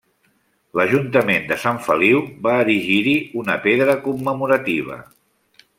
L'ajuntament 0.79 1.45
de 1.51 1.57
Sant 1.65 1.77
Feliu 1.89 2.23
va 2.49 2.55
erigir-hi 2.63 3.15
una 3.43 3.61
pedra 3.67 3.97
commemorativa. 4.09 4.99